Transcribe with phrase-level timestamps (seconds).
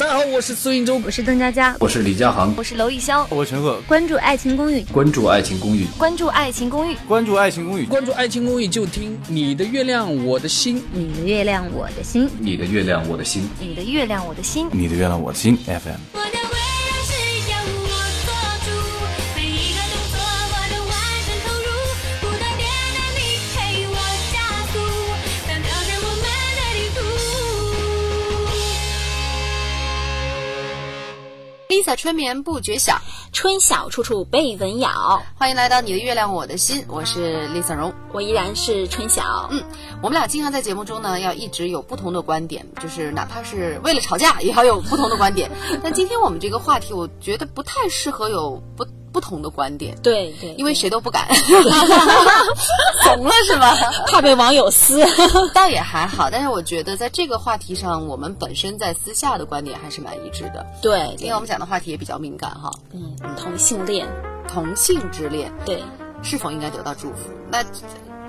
[0.00, 3.78] 大家好，我是苏云洲，我是邓佳佳，我是李佳航，我是娄艺潇，我陈赫。
[3.86, 16.39] 关注《爱情公寓》，关注《爱情公寓》，关注《爱情公寓》，关注《爱情公寓》，关注《爱情公寓》就听你的月亮我的心，你的月亮我的心，你的月亮我的心，你的月亮我的心，你的月亮我的心 FM。
[31.80, 33.00] Lisa 春眠不觉晓，
[33.32, 35.22] 春晓处处被蚊咬。
[35.34, 39.48] 欢迎来到你的月亮我的心，我是 Lisa 荣，我依然是春晓。
[39.50, 39.64] 嗯，
[40.02, 45.50] 我们俩经常在节目中呢，要一直有不同的观点，就是哪怕是为了吵架，也要有不同的观点。
[45.82, 48.84] 但今天我们这个话题，我觉得不太适合有不。
[49.12, 51.26] 不同的观点，对对，因为谁都不敢，
[53.02, 53.74] 怂了是吧？
[54.06, 55.04] 怕被网友撕，
[55.52, 56.28] 倒也还好。
[56.30, 60.64] 但是我觉得在这个话题上，我们本身在私下的观点还是蛮一致的。
[60.80, 62.70] 对，因为我们讲的话题也比较敏感哈。
[62.92, 64.06] 嗯，同性恋，
[64.46, 65.82] 同性之恋，对，
[66.22, 67.30] 是否应该得到祝福？
[67.50, 67.64] 那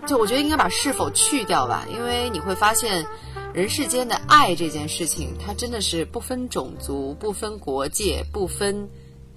[0.08, 3.06] 就我觉得应该把是否去掉吧，因为你会发现，
[3.54, 8.90] 人世间的爱这件事情，它真的是不分种族、不分国界、不分。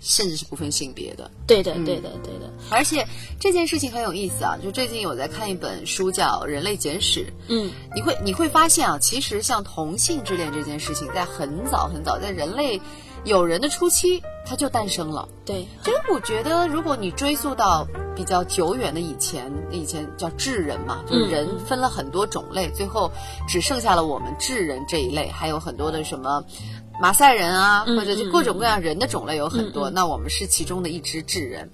[0.04, 2.52] 甚至是不分性别的，对的，对的，对的。
[2.68, 3.06] 而且
[3.40, 4.58] 这件事情很有意思啊！
[4.62, 7.20] 就最近我在看一本书，叫《人类简史》。
[7.48, 12.78] 嗯，你会你会发现啊，其实像同性之恋这件事情，在很早很早，在人类
[13.24, 15.26] 有人的初期，它就诞生了。
[15.46, 23.10] 对，其实我觉得，如果你追溯到比较久远的以前，以前叫智人嘛，就是人分了很多种类，最后
[23.48, 26.44] 只剩下了我们智人这一类，还有很多的什么。
[27.00, 31.70] 马赛人啊，或者就各种各样人的种类有很多，那我们是其中的一支智人。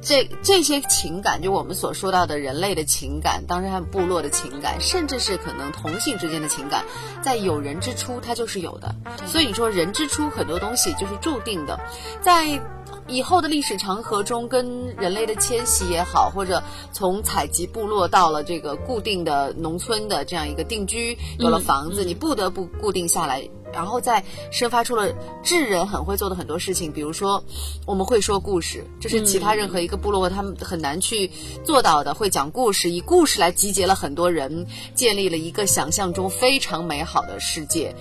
[0.00, 6.84] 这这些情感，就我们所说到的人类的情感，当然还有部落的情感，甚至是可能同性之间的情感，
[7.22, 8.94] 在有人之初它就是有的。
[9.26, 11.78] 所以你说人之初很多东西就是注定的，
[12.20, 12.60] 在。
[13.08, 27.44] 以后的历史长河中，跟人类的迁徙也好，或者从采集部落到了这个固定的农村的这样一个定居，有了房子，你不得不固定下来，然后再生发出了智人很会做的很多事情，比如说
[27.84, 31.30] 我们会说故事，这是其他任何一个部落他们很难去
[31.62, 37.94] 做到的，会讲故事，以故事来集结了很多人，建立了一个想象中非常美好的世界。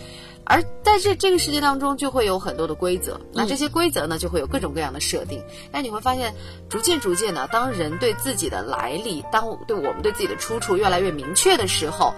[0.48, 3.20] 而在这这个世界当中，就会有很多的规则。
[3.34, 5.44] 那这些规则呢，就会有各种各样的设定。
[5.72, 6.36] 但你会发现，
[6.70, 12.14] 逐渐逐渐的，当人对自己的来历，当对我们对自己的出处越来越明确的时候，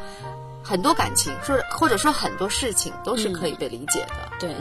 [0.67, 4.15] 很多感情，说或者说很多事情，都是可以被理解的。
[4.39, 4.55] 对，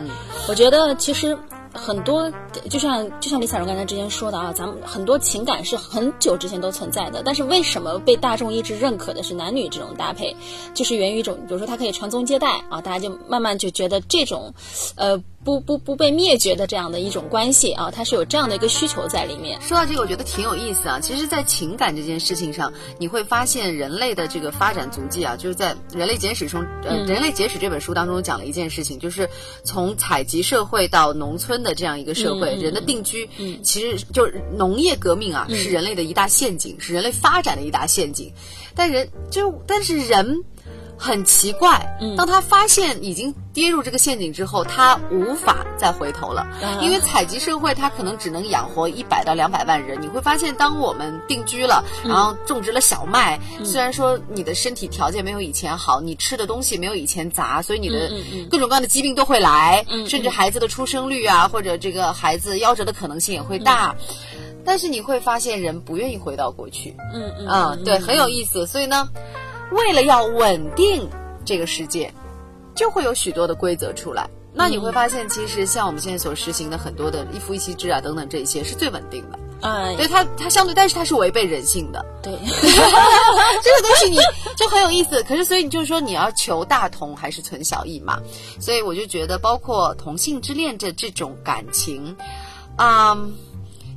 [0.49, 1.37] 我觉得其实。
[1.77, 2.33] 很多
[2.71, 10.35] 就像就像李彩荣刚才之前说的啊，咱们很多情感是很久之前都存在的，但是为什么被大众一直认可的是男女这种搭配，
[10.73, 14.55] 就是源于一种，比如说它可以传宗接代啊，大家就慢慢就觉得这种，
[14.95, 15.23] 呃。
[15.47, 19.61] 不不不被灭绝的这样的一种关系啊，它是有这样的一个需求在里面。
[19.63, 20.99] 说到这个，我觉得挺有意思啊。
[20.99, 29.31] 其实，在情感这件事情上，你会发现人类的这个发展足迹啊，就是在《人类简史》中，呃，《人类简史》这本书当中讲了一件事情，就是
[29.63, 33.31] 从采集社会到农村的这样一个社会，人的定居，
[33.63, 38.33] 其实就是农业革命啊，是人类的一大陷阱，是人类发展的一大陷阱。
[38.75, 40.43] 但人就但是人。
[40.99, 41.87] 很奇怪，
[42.17, 46.47] 当他发现已经跌入这个陷阱之后，他无法再回头了，
[46.81, 50.01] 因为采集社会它可能只能养活一百到两百万人。
[50.01, 58.11] 你会发现，当我们定居了，然后种植了小麦，虽然说你的身体条件没有以前好，你吃的东西没有以前杂，所以你的
[58.51, 63.95] 各种各样的疾病都会来，甚至孩子的出生率啊，或者这个孩子夭折的可能性也会大。
[64.65, 66.97] 但是你会发现，人不愿意回到过去。
[67.15, 68.67] 嗯嗯，啊，对，很有意思。
[68.67, 69.09] 所以呢。
[69.73, 71.09] 为了要稳定
[71.45, 72.13] 这个世界，
[72.75, 74.29] 就会有许多的规则出来。
[74.53, 79.39] 那你会发现，其实像我们现在所实行的很多的一夫一妻制啊等等这些是最稳定的。
[79.61, 82.05] 哎，对它它相对，但是它是违背人性的。
[82.23, 82.33] 对，
[83.63, 84.17] 这个东西你
[84.57, 85.23] 就很有意思。
[85.25, 88.19] 可是所以你就是说你要求大同还是存小异嘛？
[88.61, 92.17] 所以我就觉得，包括同性之恋这这种感情，
[92.79, 93.35] 嗯，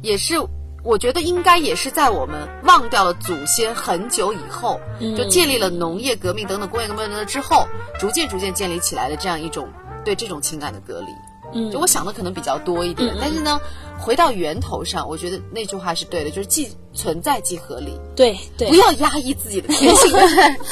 [0.02, 0.36] 也是。
[0.84, 4.80] 我觉得应该也是在我们忘掉了祖先很久以后，
[5.18, 7.68] 就建立了农业革命等等工业革命之后，
[8.00, 9.68] 逐渐逐渐建立起来的这样一种
[10.06, 11.08] 对这种情感的隔离。
[11.54, 13.60] 嗯，就我想的可能比较多一点，但是呢，
[14.00, 18.00] 回到源头上，我觉得那句话是对的，就是既存在即合理。
[18.16, 20.12] 对对，不要压抑自己的天性，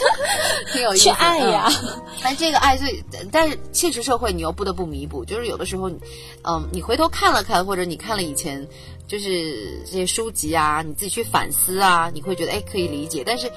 [0.73, 1.03] 挺有意思。
[1.03, 1.71] 去爱呀，
[2.23, 5.89] 但这个爱最，但是现实社会你又不得不弥补，就是有的时候，
[6.43, 8.67] 嗯，你回头看了看，或者你看了以前。
[9.07, 13.23] 就是这些书籍啊，你自己去反思啊，你会觉得哎可以理解。
[13.25, 13.49] 但是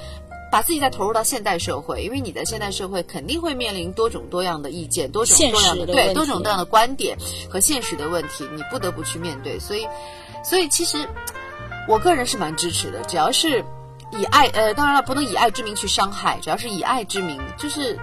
[0.50, 7.16] 把自己再投入到现代社会，因为你在现代社会肯定会面临多种多样的意见，多种多样的对多种多样的观点
[7.48, 9.58] 和现实的问题，你不得不去面对。
[9.58, 9.86] 所以，
[10.42, 11.08] 所以其实
[11.88, 13.64] 我个人是蛮支持的，只要是
[14.12, 17.96] 以爱，呃，当然了，不能以爱之名去伤害，只要是以爱之名，就是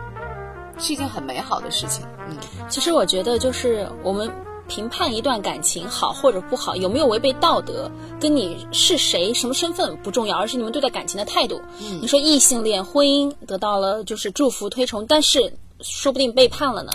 [0.79, 2.05] 是一件很美好的事情。
[2.29, 2.37] 嗯，
[2.69, 4.31] 其实我觉得，就是我们
[4.67, 11.61] 评判一段感情好或者不好，有没有违背道德，跟你是谁、什么身份不重要，而是你们对待感情的态度。
[11.81, 16.91] 嗯你说异性恋婚姻得到了就是祝福推崇，但是说不定背叛了呢，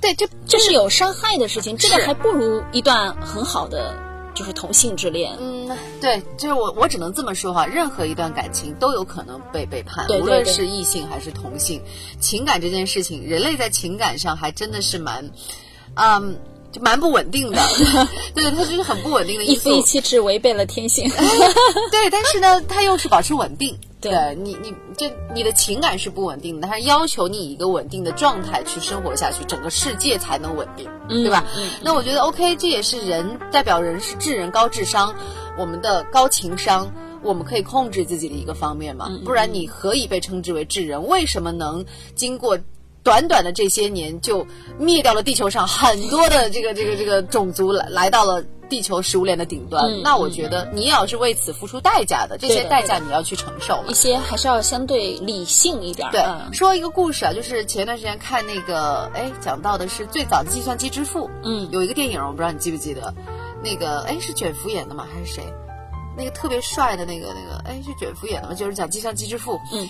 [0.00, 3.94] 对，这这是有伤害的事情，这个还不如一段很好的
[4.34, 5.34] 就是同性之恋。
[5.40, 5.70] 嗯，
[6.00, 11.80] 对，就是我，我只能这么说哈，任何一段感情都有可能被背叛，对对无论是异性还是同性。
[12.20, 15.30] 情感这件事情，人类在情感上还真的是蛮，
[15.94, 16.36] 嗯，
[16.76, 17.58] 就蛮不稳定的，
[18.34, 19.82] 对，他就是很不稳定的因素一夫一。
[19.82, 21.08] 妻制违背了天性。
[21.90, 23.74] 对， 但是呢，他又是保持稳定。
[23.98, 31.42] 对你，你这你的情感是不稳定的，他要求你以一个稳定的状态去生活下去，整个世界才能稳定，对吧？
[31.56, 35.14] 嗯那我觉得 OK，这也是人代表人是智人高智商，
[35.58, 36.92] 我们的高情商。
[37.22, 41.08] 我们可以控制自己的一个方面嗯嘛，不然你何以被称之为智人？
[41.08, 41.84] 为什么能
[42.14, 42.56] 经过
[43.06, 44.44] 短短的这些年就
[44.80, 49.84] 灭掉了地球上很多的这个这个这个种族来来到了地球食物链的顶端？
[49.84, 53.94] 嗯那我觉得你也要是为此付出代价的，这些代价你要去承受一。
[53.94, 56.10] 些还是要相对理性一点儿。
[56.10, 63.14] 对，嗯说一个故事啊，就是前段时间看那个，哎，讲到的是最早的计算机之父，嗯有一个电影，我不知道你记不记得，
[63.62, 65.06] 那个，哎，是卷福演的吗？
[65.14, 65.44] 还是谁？
[66.18, 68.54] 那个特别帅的那个那个，哎，是卷福演的吗？
[68.54, 69.86] 就是讲计算机之父，嗯，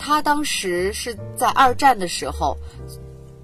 [0.00, 2.56] 他当时是在二战的时候。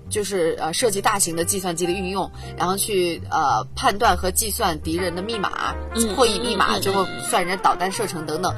[0.08, 8.54] 就是呃设计大型的计算机的运用，然后去呃判断和计算敌人的密码、嗯破译密码，最后算人家导弹射程等等。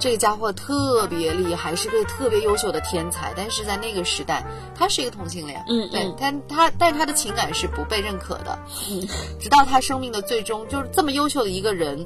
[0.00, 8.58] 这个家伙特别厉害，是个特别优秀的天才，但是在那个时代，他是一个同性恋，对嗯嗯他他，但他的情感是不被认可的，
[8.90, 9.00] 嗯
[9.38, 12.04] 直到他生命的最终，就是这么优秀的一个人，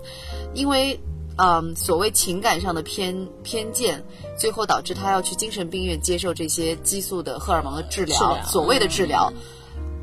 [0.53, 1.01] 因为
[1.37, 4.03] 嗯所谓情感上的偏偏见，
[4.39, 9.33] 最后导致他要去精神病院接受这些激素的荷尔蒙的治疗，治疗所谓的治疗，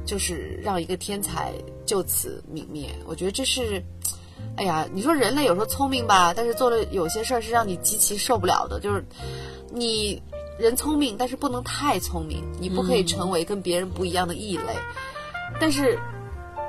[0.05, 1.53] 就是让一个天才
[1.85, 2.89] 就此泯灭。
[3.05, 3.83] 我觉得这是。
[4.55, 9.05] 哎呀，你说人类有时候聪明吧，但是做了有些事儿是让你极其受不了的，就是
[9.71, 10.21] 你
[10.57, 14.75] 人聪明，但是不能太聪明，你不可以成为跟别人不一样的异类。
[15.61, 15.97] 但是，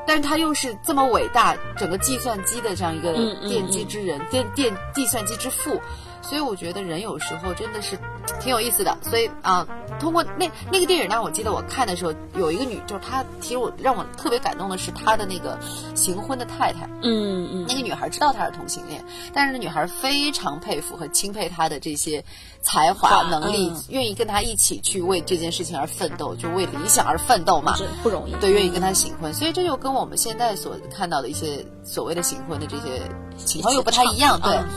[0.06, 3.12] 但是他又是这么伟大，整个计算机的这样一个
[3.49, 5.81] 奠基之人，电电计算机之父。
[6.23, 7.99] 所以我觉得人有时候真的是
[8.41, 8.97] 挺有意思的。
[9.03, 9.67] 所以啊，
[9.99, 15.59] 通过那那个电影呢，我记得我看的时候，有一个女，就是她，其实我让我特别感动的是她的那个
[15.95, 16.87] 行婚的太太。
[17.03, 22.25] 嗯嗯那个女孩知道她是同性恋，但是那女孩非常佩服和钦佩她的这些
[22.63, 27.75] 才华、哇能力嗯，愿意跟她一起去为这件事情而奋斗，就为理想而奋斗嘛。
[27.77, 28.33] 这不容易。
[28.41, 33.03] 对，愿意跟她行婚，所以这就跟我们现在所看到的一些所谓的行婚的这些
[33.37, 34.41] 情况又不太一样。
[34.41, 34.69] 对，嗯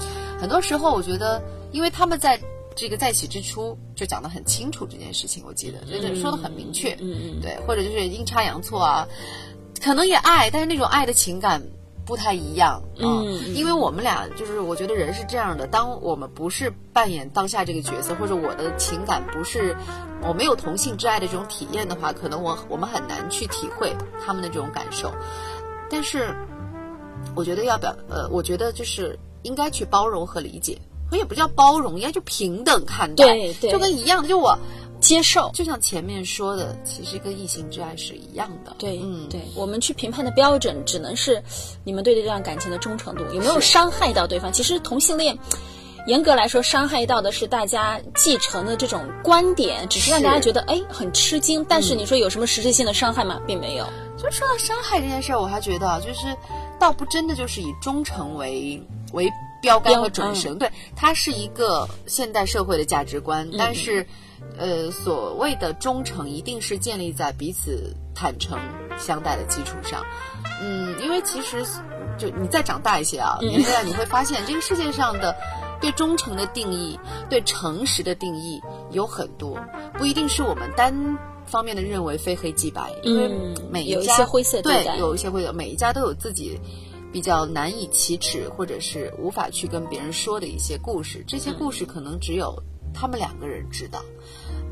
[0.43, 1.41] 很多时候我觉得，
[1.71, 2.37] 因为他们在
[2.75, 6.91] 这个在一起之初就讲得很清楚这件事情，我记得，就是说的很明确。
[6.99, 9.07] 嗯嗯，对，或者就是阴差阳错啊，
[9.81, 11.63] 可能也爱，但是那种爱的情感
[12.05, 12.73] 不太一样。
[12.73, 19.73] 啊嗯嗯因为我们俩就是，我觉得人是这样的，当我们不是扮演当下这个角色，或者我的情感不是
[20.21, 25.09] 我没有同性之爱的这种体验的话，可能我我们很难去体会他们的这种感受。
[25.89, 26.35] 但是，
[27.33, 30.77] 我觉得要表呃，我觉得就是应该去包容和理解。
[31.11, 34.57] 我也不叫包容，应该就平等看待，对对就跟一样的，就我
[34.99, 35.51] 接受。
[35.53, 38.73] 就像前面说的，其实跟异性之爱是一样的。
[38.79, 41.43] 对，嗯，对，我们去评判的标准只能是
[41.83, 44.51] 你们对这段感情的忠诚度有没有伤害到对方。
[44.51, 45.37] 其实同性恋，
[46.07, 51.63] 严格来说，伤害到的是大家继承的这种观点，只是让大家觉得哎很吃惊。
[51.69, 53.39] 但是你说有什么实质性的伤害吗？
[53.45, 53.85] 并没有。
[54.23, 56.35] 就说到伤害这件事儿，我还觉得啊，就是
[56.79, 59.29] 倒不真的就是以忠诚为为
[59.61, 64.07] 标杆和准绳，对，它是一个现代社会的价值观，但是。
[64.57, 68.59] 呃，所谓的忠诚一定是建立在彼此坦诚
[68.99, 70.03] 相待的基础上。
[70.61, 71.65] 嗯，因为其实
[72.19, 75.35] 就你再长大一些啊，你会发现这个世界上的
[75.81, 76.99] 对忠诚的定义、
[77.29, 78.61] 对诚实的定义
[78.91, 79.57] 有很多，
[79.97, 86.59] 不一定是我们单方面的认为非黑即白，因为嗯每一些灰色地对有一些灰色，每一家都有自己。
[87.13, 92.55] 比较难以启齿，或者是无法去跟别人说的一些故事，这些故事可能只有
[92.91, 94.01] 他们两个人知道。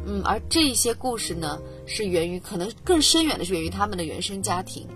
[0.08, 4.88] 嗯，而这些故事呢，是源于可能更深远的是源于他们的原生家庭，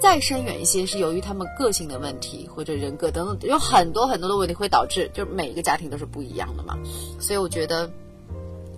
[0.00, 6.78] 再深远一些是由于他们个性的问题或者人格等等，有很多很多的问题会导致，就是每一个家庭都是不一样的嘛。
[7.18, 7.90] 所以我觉得，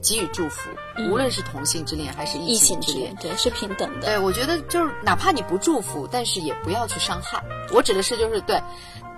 [0.02, 0.70] 给予祝福，
[1.10, 3.14] 无论是同性之恋还是异异性之恋。
[3.20, 4.06] 对，是平等的。
[4.06, 7.42] 对，我觉得就是哪怕你不祝福，但是也不要去伤害。
[7.72, 8.60] 我指的是就是对，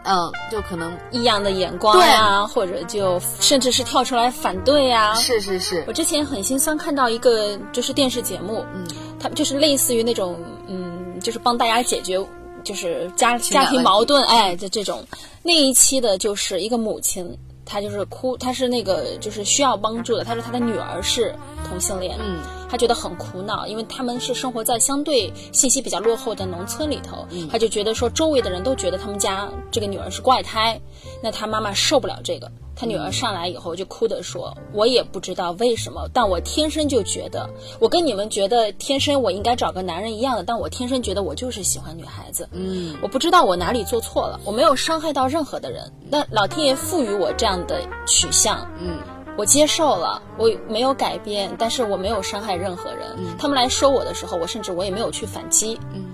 [0.05, 5.15] 嗯，就可能异样的眼光呀，或者就甚至是跳出来反对呀。
[5.15, 5.85] 是是是。
[5.87, 8.85] 我之前很心酸看到一个就是电视节目，嗯，
[9.21, 12.19] 他就是类似于那种嗯，就是帮大家解决
[12.65, 15.07] 就是家家庭矛盾，哎的这种。
[15.45, 17.39] 那一期的就是一个母亲。
[17.65, 20.25] 他就是哭，他是那个就是需要帮助的。
[20.25, 21.35] 他说他的女儿是
[21.69, 30.81] 同性恋，嗯，他觉得很苦恼，因为他们是生活在相对信息比较落后的农村里头，他就觉得说周围的人都觉得他们家这个女儿是怪胎，
[31.23, 32.51] 那他妈妈受不了这个。
[32.75, 37.49] 他女儿上来以后就哭的说：“我也不知道为什么，但我天生就觉得，
[37.79, 42.49] 我跟你们觉得天生我应该找个男人一样的，但我天生觉得我就是喜欢女孩子。
[42.53, 48.99] 嗯，我不知道我哪里做错了，我没有伤害到任何的人，那老天爷赋予我这样的取向，嗯，
[49.37, 53.37] 我接受了，我没有改变，但是我没有伤害任何人。
[53.39, 55.79] 他们来说我的时候，我甚至我也没有去反击。
[55.93, 56.05] 嗯，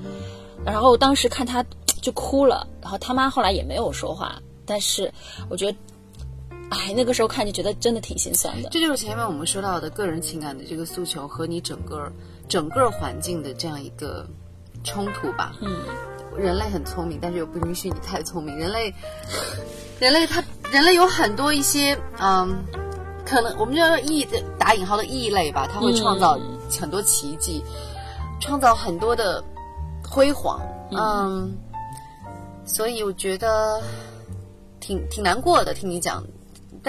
[0.67, 1.65] 然后当时看他
[2.03, 5.13] 就哭了，然后他妈后来也没有说话，但是
[5.49, 5.79] 我觉得。”
[6.71, 8.69] 哎，那个时候看就觉得真的挺心酸的。
[8.71, 12.13] 这就是前面我们说到的个人情感的这个诉求和你整个
[12.49, 14.27] 整个环境的这样一个
[14.85, 15.55] 冲突吧。
[15.61, 15.77] 嗯，
[16.37, 18.57] 人类很聪明，但是又不允许你太聪明。
[18.57, 18.95] 人类，
[19.99, 22.63] 人类他人类有很多一些嗯，
[23.25, 26.39] 可能我们叫异的打引号的异类吧，他会创造
[26.79, 27.65] 很多奇迹，
[28.41, 29.43] 创造很多的
[30.07, 30.61] 辉煌。
[30.91, 31.57] 嗯，
[32.67, 33.83] 所以我觉得
[34.81, 36.23] 挺挺难过的，听你讲。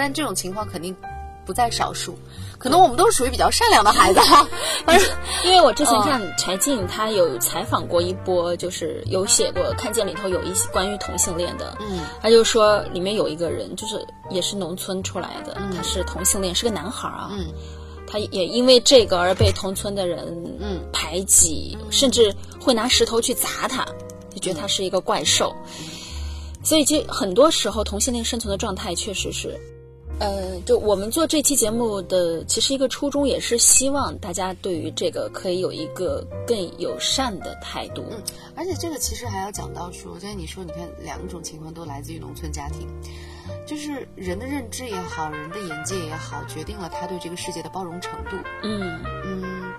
[0.00, 0.96] 但这种情况肯定
[1.44, 2.16] 不在少数，
[2.58, 4.20] 可能我们都是属于比较善良的孩子。
[4.86, 5.08] 反正
[5.44, 11.76] 因为我之前看柴静，她有采访过一波，就是有写过，看见里头有一些关于同性恋的。
[11.80, 17.30] 嗯，她就说里面有一个人，就是也是农村出来的，他是同性恋，是个男孩啊。
[17.32, 17.46] 嗯，
[18.06, 20.24] 他也因为这个而被同村的人
[20.60, 23.84] 嗯排挤，甚至会拿石头去砸他，
[24.32, 25.54] 就觉得他是一个怪兽。
[26.62, 29.58] 所以，就很多时候，同性恋生存的状态确实是。
[30.20, 38.04] 呃，就我们做这期节目的，其实一个初衷也是希望大家对于这个可以有一个更友善的态度。
[38.10, 38.22] 嗯，
[38.54, 42.86] 而且这个其实还要讲到说，刚才你说，你看两种情况都来自于农村家庭，
[43.66, 48.36] 就是人的认知也好，人的眼界也好，决定了他对这个世界的包容程度。
[48.62, 49.72] 嗯嗯。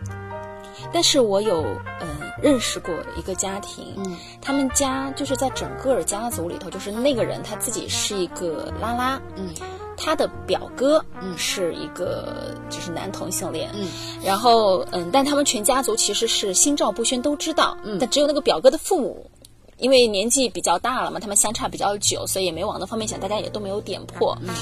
[0.92, 1.62] 但是我有
[2.00, 2.08] 嗯
[2.42, 9.54] 认识过一个家庭，嗯，他们家就是在整个家族里头，就是那个人他自己是一个拉拉，嗯。
[10.04, 11.38] 他的表哥嗯。
[11.38, 13.88] 是一个就是男同性恋，嗯，
[14.24, 19.30] 然后嗯，但他们全家族其实是心照不宣，都知道，嗯，但只有那个表哥的父母，
[19.78, 24.54] 因为年纪比较大了嘛，他们相差比较久，所以也没往那方面想，大家也都没有点破，嗯，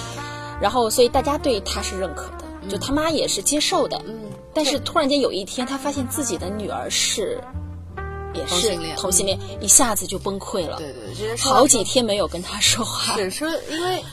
[0.62, 7.42] 然后所以大家对他是认可的，就他妈也是接受的，嗯，但是突然间有一天，他发现自己的女儿是
[8.34, 14.04] 也是同性恋，一下子就崩溃了，对对，好几天没有跟他说话，是说因为，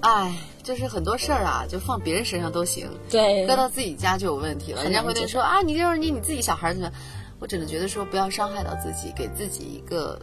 [0.00, 0.34] 哎。
[0.64, 4.82] 就是很多事儿啊，就放别人身上都行，对，搁到自己家就有问题了。
[4.82, 6.90] 人家会对说啊，你就是你你自己小孩怎么？
[7.38, 10.18] 我只能觉得说，不要伤害到自己，给自己一个，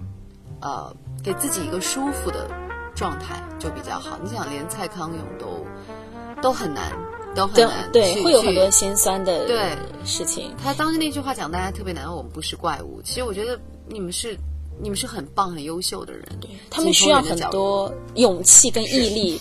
[0.62, 0.94] 呃，
[1.24, 2.50] 给自己一个舒服的
[2.96, 4.18] 状态就比较好。
[4.24, 5.64] 你想，连蔡康永都
[6.42, 6.92] 都很难，
[7.36, 10.56] 都很难，对，会有很多心酸的对事情。
[10.64, 13.00] 他当时那句话讲，大家特别难，我们不是怪物。
[13.04, 14.36] 其实我觉得你们是。
[14.82, 19.40] 你们是很棒、很优秀的人，对他们需要很多勇气跟毅力。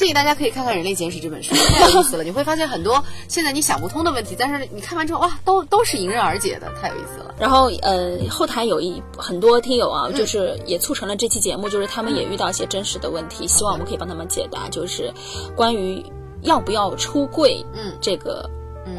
[0.00, 2.24] 建议大家可以看看《人类简史》这本书， 太有意思了。
[2.24, 7.34] 你会发现很多现在你想不通的问题，但是你看完之后，哇，都都是迎刃而解的，太有意思了。
[7.38, 15.12] 然后，呃，后台有一很多听友啊，就是也促成了这期节目，就是他们也遇到一些真实的问题，希望我们可以帮他们解答，就是
[15.54, 16.02] 关于
[16.44, 18.48] 要不要出柜，嗯，这个。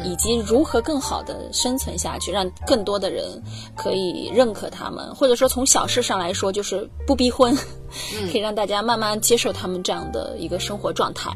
[0.04, 3.24] 以及如何更好的生存下去，让更多的人
[3.76, 7.56] 可以认可他们，或者说从小事上来说，就是不逼婚，
[8.30, 11.30] 可以让大家慢慢接受他们这样的一个生活状态。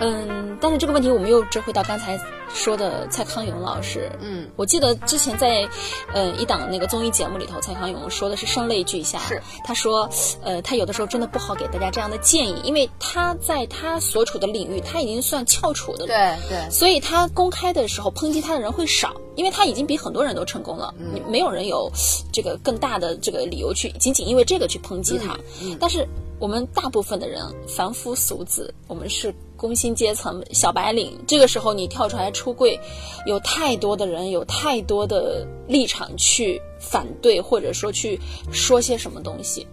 [0.00, 2.18] 嗯，但是这个问题我们又折回到刚才
[2.52, 4.10] 说的蔡康永老师。
[4.20, 5.68] 嗯，我记得之前在，
[6.12, 9.18] 呃，一档那个综艺节目里头，蔡康永说的是声泪俱下。
[9.20, 10.08] 是，他说，
[10.42, 16.06] 呃，他有的时候真的不好给大家这样的建议，因为他在他所处的领域，他已经算翘楚的。
[16.06, 16.70] 对对。
[16.70, 21.90] 所以他公开的时候抨击他的人会少，因为他已经比很多人都成功了，嗯没有人有
[22.32, 25.38] 这个更大的这个理由去仅仅因为这个去抨击他。
[25.62, 25.76] 嗯。
[25.78, 26.06] 但是
[26.38, 29.34] 我们大部分的人，凡夫俗子，我们是。
[29.58, 32.78] 工薪阶层、小白领，这个时候你跳出来出柜，
[33.26, 38.20] 有太多的人，有太多的立场去反对，或者说去
[38.52, 39.66] 说些什么东西。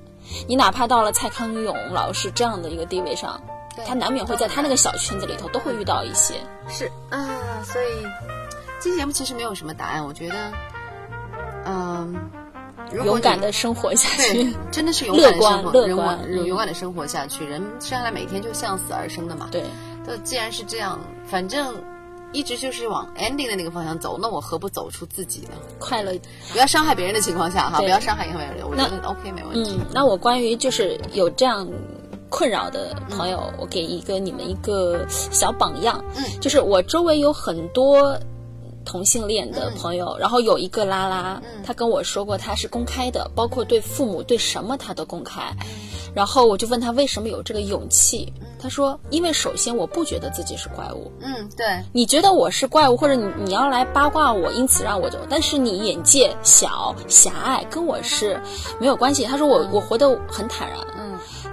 [0.48, 3.40] 你哪怕到了蔡康永老师这样的一个地位上，
[3.86, 6.34] 他难免会在他那个小圈子里头都会遇到一些。
[6.68, 8.04] 是啊，所以
[8.82, 10.52] 这期节目其实没有什么答案，我觉得，
[11.66, 12.16] 嗯、
[12.92, 17.46] 勇敢的生活下去，，真的是勇敢的乐观生活，勇乐观敢勇勇敢的生活下去。
[17.46, 19.48] 人生下来每天就向死而生的嘛。
[19.52, 19.64] 对，
[20.08, 21.76] 那既然是这样，反正
[22.36, 25.52] 一直就是往 ending 的那个方向走，那我何不走出自己呢？
[25.80, 26.12] 快乐。
[26.52, 29.78] 不要伤害别人的情况下哈，不要伤害任何人，我觉那得 OK 没问题。
[29.80, 31.68] 嗯，那我关于就是有这样
[32.30, 36.04] 困扰的朋友，我给一个你们一个小榜样。
[36.16, 38.20] 嗯，就是我周围有很多。
[38.88, 45.42] 同性恋的朋友，然后有一个拉拉，他跟我说过他是公开的，包括对父母对什么他都公开。
[46.16, 58.40] 然后我就问他为什么有这个勇气，他说因为首先我不觉得自己是怪物，嗯，对，你觉得我是怪物，或者你你要来八卦我，因此让我走，但是你眼界小狭隘，跟我是
[58.80, 59.26] 没有关系。
[59.26, 61.05] 他说我我活得很坦然，嗯，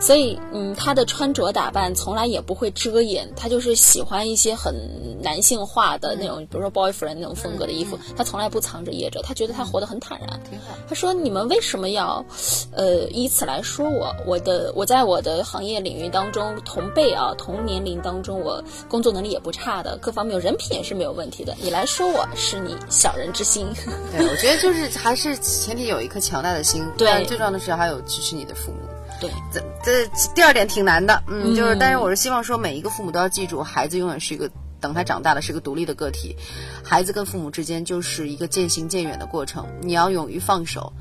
[0.02, 4.75] 所以嗯，他的穿着打扮从来也不会遮掩，他就是喜欢一些很
[5.23, 10.28] 男性化的那种，比如说 boyfriend 那种风格的衣服，他从来不藏着掖着，他觉得他活得很坦然。
[10.50, 10.76] 挺好。
[10.88, 12.25] 他说：“你们为什么要，
[12.73, 14.12] 呃，以此来说我？
[14.26, 21.54] 我的我在我的行业领域当中，同辈啊，同年龄当中，我工作能力也不差的，各方面人品也是没有问题的。
[21.61, 23.68] 你来说我是你小人之心，
[24.11, 28.78] 对，我觉得就是还是前提有一颗强大的心， 对最重要的是还有支持你的父母。
[29.23, 34.50] 对，这这第二点挺难的，嗯，就是嗯但是我是希望说每一个父母都要记住，孩子永远是一个。
[34.83, 36.37] 等他长大了是个独立的个体，
[36.83, 39.64] 孩子跟父母之间就是一个渐行渐远的过程。
[39.81, 40.93] 你要勇于放手，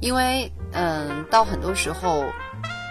[0.00, 2.24] 因为嗯，到很多时候，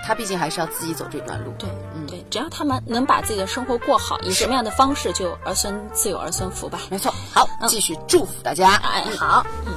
[0.06, 1.52] 他毕竟还是要自己走这段路。
[1.60, 6.80] 对，嗯对，只要他们能把自己的生活过好，以什么样的方式就儿孙自有儿孙福吧。
[6.90, 7.14] 没错。
[7.34, 8.74] 好，继续祝福大家。
[8.76, 9.74] 哎，好，嗯，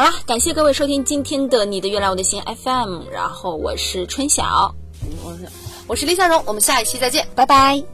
[0.00, 4.74] 好了，感谢各位收听今天的你的月亮我的心 FM，然后我是春晓，
[5.22, 5.46] 我是
[5.88, 7.28] 我是李小荣，我们下一期再见。
[7.34, 7.84] 拜拜。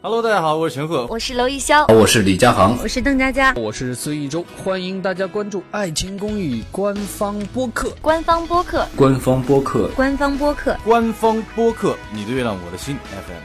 [0.00, 1.06] Hello，大家好，我是陈赫。
[1.10, 3.52] 我是娄艺潇，我是李佳航，我是邓佳佳。
[3.54, 7.94] 我是孙艺洲，欢迎大家关注《爱情公寓》官方播客。
[8.00, 9.90] 官方播客，官方播客。
[9.94, 13.44] 官方播客，官方播客，你的月亮我的心 FM。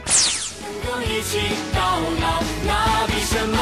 [0.64, 1.40] 能够一起
[1.74, 3.58] 到老，那比什么